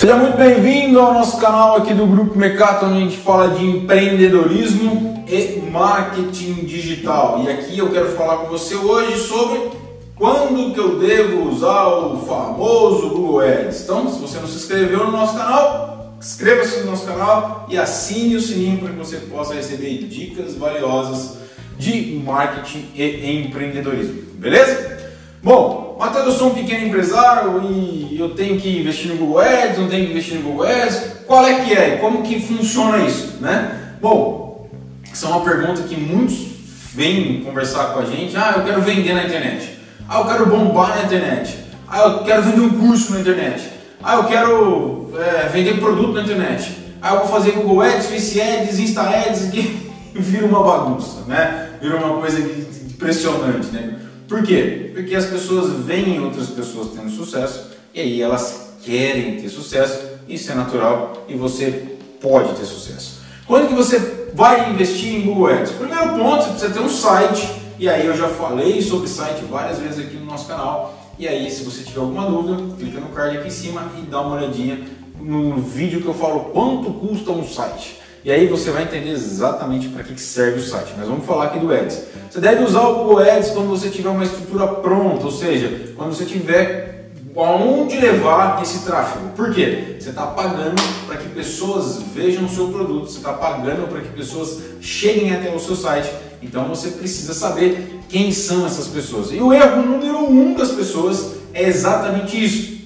Seja 0.00 0.16
muito 0.16 0.38
bem-vindo 0.38 0.98
ao 0.98 1.12
nosso 1.12 1.38
canal 1.38 1.76
aqui 1.76 1.92
do 1.92 2.06
Grupo 2.06 2.38
Mecato, 2.38 2.86
onde 2.86 2.96
a 2.96 3.00
gente 3.00 3.18
fala 3.18 3.48
de 3.48 3.62
empreendedorismo 3.62 5.22
e 5.28 5.60
marketing 5.70 6.64
digital. 6.64 7.42
E 7.44 7.50
aqui 7.50 7.78
eu 7.78 7.90
quero 7.90 8.08
falar 8.12 8.38
com 8.38 8.46
você 8.46 8.74
hoje 8.76 9.18
sobre 9.18 9.60
quando 10.16 10.72
que 10.72 10.80
eu 10.80 10.98
devo 10.98 11.50
usar 11.50 11.86
o 11.88 12.16
famoso 12.16 13.10
Google 13.10 13.40
Ads. 13.40 13.82
Então, 13.82 14.10
se 14.10 14.18
você 14.18 14.38
não 14.38 14.46
se 14.46 14.56
inscreveu 14.56 15.04
no 15.04 15.12
nosso 15.12 15.36
canal, 15.36 16.14
inscreva-se 16.18 16.80
no 16.80 16.92
nosso 16.92 17.04
canal 17.04 17.66
e 17.68 17.76
assine 17.76 18.36
o 18.36 18.40
sininho 18.40 18.78
para 18.78 18.88
que 18.88 18.96
você 18.96 19.18
possa 19.18 19.52
receber 19.52 19.98
dicas 20.04 20.54
valiosas 20.54 21.36
de 21.78 22.22
marketing 22.24 22.88
e 22.94 23.44
empreendedorismo. 23.44 24.22
Beleza? 24.32 24.98
Bom, 25.42 25.89
Matheus, 26.00 26.24
eu 26.24 26.32
sou 26.32 26.48
um 26.48 26.54
pequeno 26.54 26.86
empresário 26.86 27.60
e 27.62 28.16
eu 28.18 28.30
tenho 28.30 28.58
que 28.58 28.80
investir 28.80 29.10
no 29.10 29.18
Google 29.18 29.40
Ads, 29.40 29.76
não 29.76 29.86
tenho 29.86 30.06
que 30.06 30.12
investir 30.12 30.36
no 30.36 30.44
Google 30.44 30.66
Ads. 30.66 31.02
Qual 31.26 31.46
é 31.46 31.60
que 31.60 31.74
é? 31.74 31.98
Como 31.98 32.22
que 32.22 32.40
funciona 32.40 33.04
isso, 33.04 33.36
né? 33.38 33.96
Bom, 34.00 34.66
essa 35.12 35.26
é 35.26 35.28
uma 35.28 35.44
pergunta 35.44 35.82
que 35.82 35.94
muitos 35.94 36.38
vêm 36.94 37.42
conversar 37.44 37.92
com 37.92 37.98
a 37.98 38.06
gente. 38.06 38.34
Ah, 38.34 38.54
eu 38.56 38.64
quero 38.64 38.80
vender 38.80 39.12
na 39.12 39.24
internet. 39.24 39.78
Ah, 40.08 40.20
eu 40.20 40.24
quero 40.24 40.46
bombar 40.46 40.96
na 40.96 41.04
internet. 41.04 41.58
Ah, 41.86 41.98
eu 41.98 42.18
quero 42.20 42.44
vender 42.44 42.60
um 42.62 42.70
curso 42.70 43.12
na 43.12 43.20
internet. 43.20 43.68
Ah, 44.02 44.14
eu 44.14 44.24
quero 44.24 45.12
é, 45.18 45.48
vender 45.48 45.80
produto 45.80 46.14
na 46.14 46.22
internet. 46.22 46.78
Ah, 47.02 47.12
eu 47.12 47.18
vou 47.18 47.28
fazer 47.28 47.50
Google 47.50 47.82
Ads, 47.82 48.06
Face 48.06 48.40
Ads, 48.40 48.78
Insta 48.78 49.02
Ads, 49.02 49.50
que 49.52 49.92
vira 50.14 50.46
uma 50.46 50.62
bagunça, 50.62 51.24
né? 51.26 51.68
Vira 51.78 51.98
uma 51.98 52.18
coisa 52.22 52.40
impressionante, 52.40 53.66
né? 53.66 53.96
Por 54.30 54.44
quê? 54.44 54.92
Porque 54.94 55.16
as 55.16 55.26
pessoas 55.26 55.84
veem 55.84 56.20
outras 56.20 56.46
pessoas 56.50 56.92
tendo 56.94 57.10
sucesso 57.10 57.66
e 57.92 58.00
aí 58.00 58.22
elas 58.22 58.74
querem 58.84 59.40
ter 59.40 59.48
sucesso, 59.48 60.06
isso 60.28 60.52
é 60.52 60.54
natural 60.54 61.26
e 61.28 61.34
você 61.34 61.96
pode 62.20 62.54
ter 62.54 62.64
sucesso. 62.64 63.22
Quando 63.44 63.66
que 63.66 63.74
você 63.74 63.98
vai 64.32 64.70
investir 64.70 65.16
em 65.16 65.22
Google 65.22 65.48
Ads? 65.48 65.72
Primeiro 65.72 66.10
ponto, 66.10 66.44
você 66.44 66.50
precisa 66.50 66.72
ter 66.72 66.78
um 66.78 66.88
site, 66.88 67.50
e 67.76 67.88
aí 67.88 68.06
eu 68.06 68.16
já 68.16 68.28
falei 68.28 68.80
sobre 68.80 69.08
site 69.08 69.42
várias 69.50 69.80
vezes 69.80 69.98
aqui 69.98 70.14
no 70.14 70.26
nosso 70.26 70.46
canal, 70.46 71.12
e 71.18 71.26
aí 71.26 71.50
se 71.50 71.64
você 71.64 71.82
tiver 71.82 71.98
alguma 71.98 72.30
dúvida, 72.30 72.76
clica 72.78 73.00
no 73.00 73.08
card 73.08 73.36
aqui 73.36 73.48
em 73.48 73.50
cima 73.50 73.90
e 73.98 74.02
dá 74.02 74.20
uma 74.20 74.36
olhadinha 74.36 74.86
no 75.20 75.56
vídeo 75.56 76.00
que 76.00 76.06
eu 76.06 76.14
falo 76.14 76.50
quanto 76.52 76.92
custa 76.92 77.32
um 77.32 77.44
site. 77.44 77.99
E 78.22 78.30
aí 78.30 78.46
você 78.46 78.70
vai 78.70 78.82
entender 78.82 79.10
exatamente 79.10 79.88
para 79.88 80.02
que 80.02 80.20
serve 80.20 80.60
o 80.60 80.62
site. 80.62 80.92
Mas 80.96 81.08
vamos 81.08 81.24
falar 81.24 81.46
aqui 81.46 81.58
do 81.58 81.72
Ads. 81.72 82.02
Você 82.30 82.40
deve 82.40 82.62
usar 82.64 82.82
o 82.82 82.96
Google 82.96 83.18
Ads 83.20 83.50
quando 83.50 83.68
você 83.68 83.88
tiver 83.88 84.10
uma 84.10 84.24
estrutura 84.24 84.66
pronta, 84.66 85.24
ou 85.24 85.32
seja, 85.32 85.92
quando 85.96 86.14
você 86.14 86.26
tiver 86.26 86.90
aonde 87.34 87.96
levar 87.98 88.60
esse 88.62 88.80
tráfego. 88.80 89.30
Por 89.30 89.54
quê? 89.54 89.96
Você 89.98 90.10
está 90.10 90.26
pagando 90.26 90.82
para 91.06 91.16
que 91.16 91.28
pessoas 91.30 92.02
vejam 92.14 92.44
o 92.44 92.48
seu 92.48 92.68
produto, 92.68 93.08
você 93.08 93.18
está 93.18 93.32
pagando 93.32 93.88
para 93.88 94.00
que 94.00 94.08
pessoas 94.08 94.58
cheguem 94.80 95.34
até 95.34 95.54
o 95.54 95.58
seu 95.58 95.76
site. 95.76 96.10
Então 96.42 96.68
você 96.68 96.90
precisa 96.90 97.32
saber 97.32 98.00
quem 98.08 98.32
são 98.32 98.66
essas 98.66 98.88
pessoas. 98.88 99.32
E 99.32 99.40
o 99.40 99.52
erro 99.52 99.82
número 99.82 100.18
um 100.18 100.54
das 100.54 100.72
pessoas 100.72 101.36
é 101.54 101.62
exatamente 101.62 102.42
isso. 102.42 102.80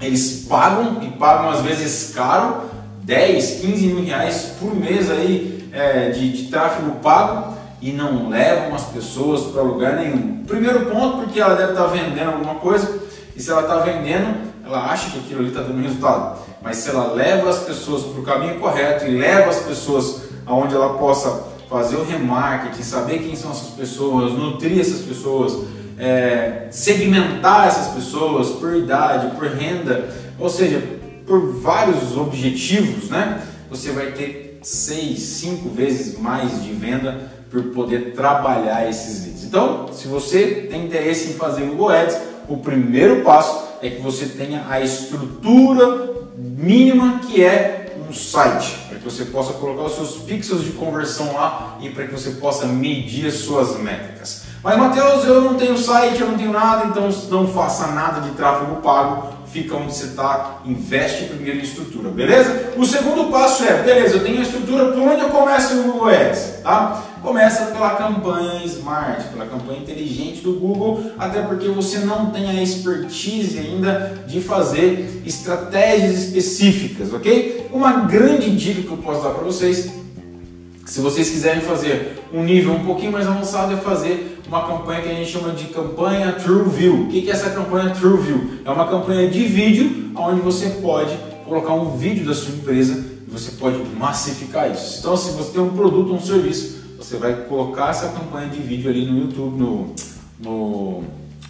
Eles 0.00 0.46
pagam 0.48 1.02
e 1.02 1.10
pagam 1.18 1.50
às 1.50 1.60
vezes 1.60 2.14
caro 2.14 2.73
10, 3.04 3.60
15 3.60 3.86
mil 3.88 4.04
reais 4.04 4.54
por 4.58 4.74
mês 4.74 5.10
aí 5.10 5.68
é, 5.72 6.10
de, 6.10 6.32
de 6.32 6.50
tráfego 6.50 6.92
pago 7.02 7.54
e 7.80 7.92
não 7.92 8.30
levam 8.30 8.74
as 8.74 8.84
pessoas 8.84 9.42
para 9.52 9.60
lugar 9.60 9.96
nenhum. 9.96 10.42
Primeiro 10.46 10.86
ponto, 10.86 11.18
porque 11.18 11.38
ela 11.38 11.54
deve 11.54 11.72
estar 11.72 11.84
tá 11.84 11.90
vendendo 11.90 12.32
alguma 12.32 12.54
coisa 12.54 12.98
e 13.36 13.42
se 13.42 13.50
ela 13.50 13.62
está 13.62 13.76
vendendo, 13.76 14.34
ela 14.64 14.90
acha 14.90 15.10
que 15.10 15.18
aquilo 15.18 15.40
ali 15.40 15.48
está 15.48 15.60
dando 15.60 15.82
resultado. 15.82 16.38
Mas 16.62 16.78
se 16.78 16.88
ela 16.88 17.12
leva 17.12 17.50
as 17.50 17.58
pessoas 17.58 18.04
para 18.04 18.20
o 18.20 18.24
caminho 18.24 18.58
correto 18.58 19.04
e 19.04 19.18
leva 19.18 19.50
as 19.50 19.58
pessoas 19.58 20.22
aonde 20.46 20.74
ela 20.74 20.94
possa 20.94 21.44
fazer 21.68 21.96
o 21.96 22.04
remarketing, 22.04 22.82
saber 22.82 23.18
quem 23.18 23.36
são 23.36 23.50
essas 23.50 23.70
pessoas, 23.70 24.32
nutrir 24.32 24.80
essas 24.80 25.00
pessoas, 25.00 25.66
é, 25.98 26.68
segmentar 26.70 27.68
essas 27.68 27.88
pessoas 27.88 28.48
por 28.50 28.74
idade, 28.74 29.36
por 29.36 29.46
renda, 29.48 30.08
ou 30.38 30.48
seja, 30.48 30.82
por 31.26 31.60
vários 31.60 32.16
objetivos, 32.16 33.10
né? 33.10 33.46
Você 33.70 33.92
vai 33.92 34.12
ter 34.12 34.60
seis, 34.62 35.20
cinco 35.20 35.68
vezes 35.68 36.18
mais 36.18 36.62
de 36.62 36.72
venda 36.72 37.32
por 37.50 37.62
poder 37.64 38.12
trabalhar 38.14 38.88
esses 38.88 39.24
leads. 39.24 39.44
Então, 39.44 39.88
se 39.92 40.08
você 40.08 40.66
tem 40.70 40.86
interesse 40.86 41.30
em 41.30 41.34
fazer 41.34 41.66
Google 41.66 41.90
Ads, 41.90 42.18
o 42.48 42.56
primeiro 42.56 43.22
passo 43.22 43.64
é 43.80 43.90
que 43.90 44.00
você 44.00 44.26
tenha 44.26 44.66
a 44.68 44.80
estrutura 44.80 46.12
mínima 46.36 47.20
que 47.20 47.44
é 47.44 47.96
um 48.08 48.12
site, 48.12 48.76
para 48.88 48.98
que 48.98 49.04
você 49.04 49.26
possa 49.26 49.54
colocar 49.54 49.84
os 49.84 49.94
seus 49.94 50.16
pixels 50.22 50.64
de 50.64 50.72
conversão 50.72 51.32
lá 51.34 51.78
e 51.80 51.90
para 51.90 52.06
que 52.06 52.12
você 52.12 52.32
possa 52.32 52.66
medir 52.66 53.26
as 53.26 53.34
suas 53.34 53.78
métricas. 53.78 54.44
Mas 54.62 54.78
Matheus, 54.78 55.24
eu 55.24 55.42
não 55.42 55.54
tenho 55.54 55.76
site, 55.76 56.20
eu 56.20 56.28
não 56.28 56.38
tenho 56.38 56.52
nada, 56.52 56.86
então 56.86 57.08
não 57.30 57.46
faça 57.46 57.88
nada 57.88 58.20
de 58.22 58.30
tráfego 58.30 58.76
pago, 58.76 59.33
fica 59.54 59.76
onde 59.76 59.94
você 59.94 60.06
está, 60.06 60.62
investe 60.66 61.26
primeiro 61.26 61.60
em 61.60 61.62
estrutura, 61.62 62.10
beleza? 62.10 62.72
O 62.76 62.84
segundo 62.84 63.30
passo 63.30 63.62
é, 63.62 63.84
beleza, 63.84 64.16
eu 64.16 64.24
tenho 64.24 64.40
a 64.40 64.42
estrutura, 64.42 64.86
por 64.86 65.00
onde 65.00 65.22
eu 65.22 65.28
começo 65.28 65.76
no 65.76 65.92
Google 65.92 66.08
Ads, 66.08 66.60
tá? 66.60 67.04
Começa 67.22 67.66
pela 67.66 67.90
campanha 67.90 68.64
Smart, 68.64 69.28
pela 69.28 69.46
campanha 69.46 69.78
inteligente 69.78 70.40
do 70.40 70.54
Google, 70.54 71.12
até 71.16 71.40
porque 71.42 71.68
você 71.68 71.98
não 72.00 72.30
tem 72.32 72.50
a 72.50 72.60
expertise 72.60 73.56
ainda 73.56 74.24
de 74.26 74.40
fazer 74.40 75.22
estratégias 75.24 76.24
específicas, 76.24 77.14
ok? 77.14 77.68
Uma 77.72 77.92
grande 78.00 78.50
dica 78.56 78.82
que 78.82 78.90
eu 78.90 78.98
posso 78.98 79.22
dar 79.22 79.30
para 79.30 79.44
vocês 79.44 80.03
se 80.84 81.00
vocês 81.00 81.30
quiserem 81.30 81.62
fazer 81.62 82.22
um 82.32 82.42
nível 82.44 82.72
um 82.72 82.84
pouquinho 82.84 83.12
mais 83.12 83.26
avançado, 83.26 83.72
é 83.72 83.76
fazer 83.76 84.38
uma 84.46 84.66
campanha 84.66 85.02
que 85.02 85.08
a 85.08 85.14
gente 85.14 85.30
chama 85.30 85.52
de 85.52 85.64
campanha 85.66 86.32
TrueView. 86.32 87.04
O 87.04 87.08
que 87.08 87.28
é 87.28 87.32
essa 87.32 87.50
campanha 87.50 87.90
TrueView? 87.90 88.60
É 88.64 88.70
uma 88.70 88.86
campanha 88.86 89.28
de 89.28 89.44
vídeo 89.44 90.12
onde 90.14 90.40
você 90.40 90.68
pode 90.82 91.16
colocar 91.44 91.72
um 91.74 91.96
vídeo 91.96 92.26
da 92.26 92.34
sua 92.34 92.54
empresa 92.54 93.04
e 93.26 93.30
você 93.30 93.52
pode 93.52 93.78
massificar 93.98 94.70
isso. 94.70 94.98
Então, 95.00 95.16
se 95.16 95.32
você 95.32 95.52
tem 95.52 95.62
um 95.62 95.70
produto 95.70 96.10
ou 96.10 96.16
um 96.16 96.20
serviço, 96.20 96.82
você 96.98 97.16
vai 97.16 97.34
colocar 97.46 97.90
essa 97.90 98.08
campanha 98.08 98.48
de 98.48 98.60
vídeo 98.60 98.90
ali 98.90 99.06
no 99.06 99.20
YouTube, 99.20 99.58
no, 99.58 99.94
no, 100.38 101.04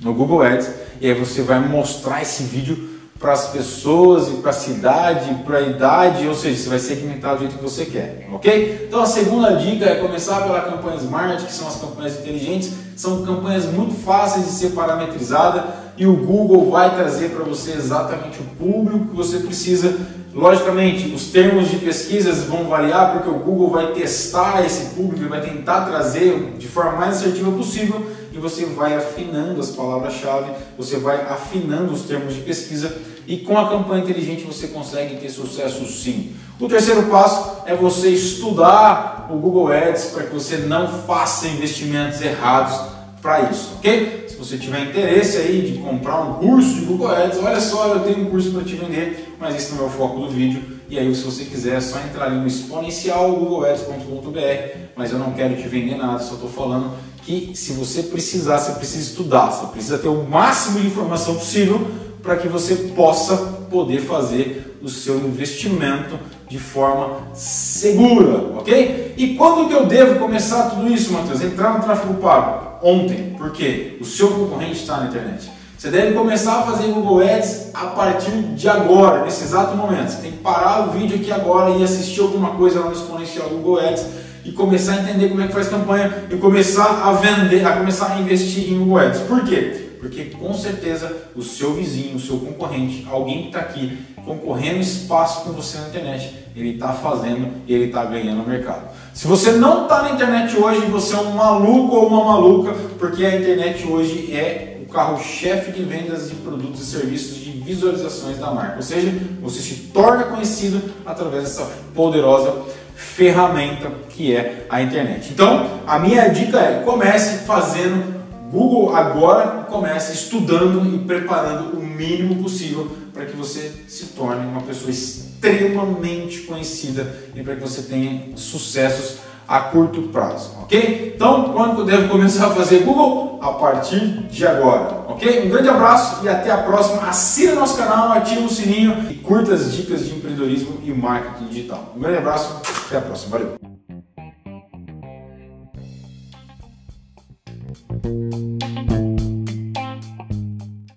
no 0.00 0.14
Google 0.14 0.42
Ads, 0.42 0.70
e 1.00 1.06
aí 1.06 1.14
você 1.14 1.42
vai 1.42 1.60
mostrar 1.60 2.22
esse 2.22 2.42
vídeo 2.44 2.87
para 3.18 3.32
as 3.32 3.48
pessoas 3.48 4.28
e 4.28 4.36
para 4.36 4.50
a 4.50 4.54
cidade, 4.54 5.34
para 5.44 5.58
a 5.58 5.62
idade, 5.62 6.28
ou 6.28 6.34
seja, 6.34 6.56
você 6.56 6.68
vai 6.68 6.78
segmentar 6.78 7.34
do 7.34 7.40
jeito 7.40 7.56
que 7.56 7.62
você 7.62 7.84
quer, 7.84 8.28
ok? 8.32 8.86
Então 8.86 9.02
a 9.02 9.06
segunda 9.06 9.56
dica 9.56 9.86
é 9.86 9.96
começar 9.96 10.42
pela 10.42 10.60
campanha 10.60 10.98
Smart, 10.98 11.44
que 11.44 11.52
são 11.52 11.66
as 11.66 11.76
campanhas 11.76 12.18
inteligentes, 12.20 12.72
são 12.94 13.24
campanhas 13.24 13.64
muito 13.66 13.94
fáceis 13.94 14.46
de 14.46 14.52
ser 14.52 14.70
parametrizadas 14.70 15.64
e 15.96 16.06
o 16.06 16.14
Google 16.14 16.70
vai 16.70 16.94
trazer 16.94 17.30
para 17.30 17.44
você 17.44 17.72
exatamente 17.72 18.38
o 18.38 18.44
público 18.56 19.06
que 19.06 19.16
você 19.16 19.38
precisa. 19.38 19.96
Logicamente, 20.32 21.12
os 21.12 21.32
termos 21.32 21.68
de 21.68 21.78
pesquisas 21.78 22.44
vão 22.44 22.68
variar 22.68 23.14
porque 23.14 23.28
o 23.28 23.40
Google 23.40 23.70
vai 23.70 23.92
testar 23.92 24.64
esse 24.64 24.94
público 24.94 25.24
e 25.24 25.28
vai 25.28 25.40
tentar 25.40 25.86
trazer 25.86 26.54
de 26.56 26.68
forma 26.68 26.92
mais 26.92 27.16
assertiva 27.16 27.50
possível 27.50 28.06
e 28.38 28.40
você 28.40 28.64
vai 28.64 28.94
afinando 28.94 29.60
as 29.60 29.70
palavras-chave, 29.70 30.52
você 30.76 30.96
vai 30.96 31.20
afinando 31.22 31.92
os 31.92 32.02
termos 32.02 32.34
de 32.34 32.40
pesquisa 32.42 32.96
e 33.26 33.38
com 33.38 33.58
a 33.58 33.68
campanha 33.68 34.04
inteligente 34.04 34.44
você 34.44 34.68
consegue 34.68 35.16
ter 35.16 35.28
sucesso 35.28 35.84
sim. 35.86 36.34
O 36.58 36.68
terceiro 36.68 37.02
passo 37.04 37.62
é 37.66 37.74
você 37.74 38.10
estudar 38.10 39.26
o 39.28 39.36
Google 39.36 39.72
Ads 39.72 40.06
para 40.06 40.24
que 40.24 40.34
você 40.34 40.58
não 40.58 40.86
faça 41.02 41.48
investimentos 41.48 42.22
errados 42.22 42.78
para 43.20 43.50
isso, 43.50 43.72
ok? 43.78 44.26
Se 44.28 44.36
você 44.36 44.56
tiver 44.56 44.84
interesse 44.84 45.36
aí 45.38 45.72
de 45.72 45.78
comprar 45.78 46.20
um 46.20 46.34
curso 46.34 46.74
de 46.74 46.82
Google 46.82 47.10
Ads, 47.10 47.38
olha 47.42 47.60
só, 47.60 47.88
eu 47.88 48.00
tenho 48.00 48.26
um 48.26 48.30
curso 48.30 48.52
para 48.52 48.62
te 48.62 48.76
vender, 48.76 49.34
mas 49.40 49.56
esse 49.56 49.74
não 49.74 49.82
é 49.82 49.86
o 49.88 49.90
foco 49.90 50.20
do 50.20 50.30
vídeo. 50.30 50.78
E 50.88 50.96
aí, 50.96 51.12
se 51.12 51.22
você 51.22 51.44
quiser, 51.44 51.76
é 51.76 51.80
só 51.80 51.98
entrar 51.98 52.26
ali 52.26 52.36
no 52.36 52.46
exponencial 52.46 53.32
googleads.com.br, 53.32 54.78
mas 54.96 55.10
eu 55.10 55.18
não 55.18 55.32
quero 55.32 55.56
te 55.56 55.66
vender 55.66 55.96
nada, 55.96 56.20
só 56.20 56.34
estou 56.34 56.48
falando 56.48 56.92
que 57.28 57.54
se 57.54 57.74
você 57.74 58.04
precisar, 58.04 58.58
você 58.58 58.72
precisa 58.72 59.02
estudar, 59.10 59.50
você 59.50 59.66
precisa 59.66 59.98
ter 59.98 60.08
o 60.08 60.24
máximo 60.24 60.80
de 60.80 60.86
informação 60.86 61.34
possível 61.34 61.86
para 62.22 62.36
que 62.36 62.48
você 62.48 62.74
possa 62.96 63.36
poder 63.70 64.00
fazer 64.00 64.78
o 64.80 64.88
seu 64.88 65.18
investimento 65.18 66.18
de 66.48 66.58
forma 66.58 67.28
segura, 67.34 68.56
ok? 68.56 69.14
E 69.18 69.34
quando 69.34 69.68
que 69.68 69.74
eu 69.74 69.84
devo 69.84 70.18
começar 70.18 70.70
tudo 70.70 70.88
isso, 70.90 71.12
Matheus? 71.12 71.42
Entrar 71.42 71.74
no 71.74 71.84
tráfego 71.84 72.14
pago? 72.14 72.78
Ontem, 72.82 73.34
porque 73.36 73.98
o 74.00 74.06
seu 74.06 74.28
concorrente 74.28 74.80
está 74.80 74.96
na 75.00 75.08
internet. 75.08 75.50
Você 75.78 75.90
deve 75.90 76.12
começar 76.12 76.58
a 76.58 76.62
fazer 76.62 76.88
Google 76.88 77.20
Ads 77.20 77.70
a 77.72 77.86
partir 77.86 78.32
de 78.32 78.68
agora, 78.68 79.22
nesse 79.22 79.44
exato 79.44 79.76
momento. 79.76 80.08
Você 80.08 80.22
tem 80.22 80.32
que 80.32 80.38
parar 80.38 80.88
o 80.88 80.90
vídeo 80.90 81.14
aqui 81.14 81.30
agora 81.30 81.70
e 81.70 81.84
assistir 81.84 82.20
alguma 82.20 82.50
coisa 82.56 82.80
lá 82.80 82.86
no 82.86 82.92
exponencial 82.92 83.48
Google 83.48 83.78
Ads 83.78 84.04
e 84.44 84.50
começar 84.50 84.94
a 84.94 85.02
entender 85.02 85.28
como 85.28 85.40
é 85.40 85.46
que 85.46 85.52
faz 85.52 85.68
campanha 85.68 86.24
e 86.28 86.36
começar 86.36 87.04
a 87.04 87.12
vender, 87.12 87.64
a 87.64 87.76
começar 87.76 88.12
a 88.12 88.18
investir 88.18 88.72
em 88.72 88.76
Google 88.76 88.98
Ads. 88.98 89.20
Por 89.20 89.44
quê? 89.44 89.90
Porque 90.00 90.24
com 90.24 90.52
certeza 90.52 91.16
o 91.36 91.42
seu 91.42 91.74
vizinho, 91.74 92.16
o 92.16 92.20
seu 92.20 92.38
concorrente, 92.38 93.06
alguém 93.08 93.42
que 93.42 93.46
está 93.46 93.60
aqui 93.60 93.98
concorrendo 94.24 94.80
espaço 94.80 95.44
com 95.44 95.52
você 95.52 95.78
na 95.78 95.86
internet, 95.86 96.34
ele 96.56 96.70
está 96.70 96.92
fazendo 96.92 97.52
e 97.68 97.72
ele 97.72 97.84
está 97.84 98.04
ganhando 98.04 98.44
mercado. 98.44 98.88
Se 99.14 99.28
você 99.28 99.52
não 99.52 99.84
está 99.84 100.02
na 100.02 100.10
internet 100.10 100.56
hoje, 100.56 100.80
você 100.86 101.14
é 101.14 101.20
um 101.20 101.36
maluco 101.36 101.94
ou 101.94 102.08
uma 102.08 102.24
maluca, 102.24 102.74
porque 102.98 103.24
a 103.24 103.36
internet 103.36 103.86
hoje 103.86 104.34
é 104.34 104.77
carro-chefe 104.92 105.72
de 105.72 105.82
vendas 105.82 106.28
de 106.28 106.36
produtos 106.36 106.80
e 106.80 106.86
serviços 106.86 107.36
de 107.36 107.50
visualizações 107.50 108.38
da 108.38 108.50
marca. 108.50 108.76
Ou 108.76 108.82
seja, 108.82 109.12
você 109.40 109.60
se 109.60 109.74
torna 109.92 110.24
conhecido 110.24 110.82
através 111.04 111.44
dessa 111.44 111.70
poderosa 111.94 112.64
ferramenta 112.94 113.90
que 114.08 114.34
é 114.34 114.66
a 114.68 114.82
internet. 114.82 115.30
Então, 115.32 115.80
a 115.86 115.98
minha 115.98 116.28
dica 116.28 116.58
é 116.58 116.82
comece 116.84 117.44
fazendo 117.44 118.18
Google 118.50 118.96
agora, 118.96 119.64
comece 119.64 120.14
estudando 120.14 120.94
e 120.94 120.98
preparando 121.00 121.78
o 121.78 121.82
mínimo 121.82 122.42
possível 122.42 122.90
para 123.12 123.26
que 123.26 123.36
você 123.36 123.72
se 123.86 124.06
torne 124.06 124.46
uma 124.46 124.62
pessoa 124.62 124.90
extremamente 124.90 126.40
conhecida 126.42 127.14
e 127.34 127.42
para 127.42 127.56
que 127.56 127.60
você 127.60 127.82
tenha 127.82 128.36
sucessos 128.36 129.18
a 129.48 129.60
curto 129.60 130.02
prazo, 130.08 130.50
ok? 130.62 131.14
Então, 131.16 131.52
quando 131.54 131.80
eu 131.80 131.84
devo 131.86 132.08
começar 132.08 132.48
a 132.48 132.50
fazer 132.50 132.80
Google? 132.80 133.38
A 133.40 133.52
partir 133.52 134.24
de 134.28 134.46
agora, 134.46 135.04
ok? 135.08 135.46
Um 135.46 135.48
grande 135.48 135.68
abraço 135.68 136.24
e 136.24 136.28
até 136.28 136.50
a 136.50 136.58
próxima. 136.58 137.08
Assina 137.08 137.54
nosso 137.54 137.78
canal, 137.78 138.12
ativa 138.12 138.42
o 138.42 138.48
sininho 138.48 139.06
e 139.10 139.14
curta 139.14 139.54
as 139.54 139.72
dicas 139.72 140.04
de 140.04 140.16
empreendedorismo 140.16 140.78
e 140.84 140.92
marketing 140.92 141.46
digital. 141.46 141.92
Um 141.96 142.00
grande 142.00 142.18
abraço, 142.18 142.60
até 142.86 142.98
a 142.98 143.00
próxima. 143.00 143.38
Valeu! 143.38 143.67